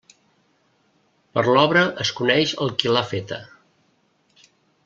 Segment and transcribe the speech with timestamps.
[1.37, 3.41] Per l'obra es coneix el qui l'ha feta.